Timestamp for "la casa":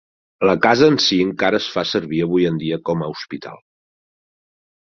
0.49-0.87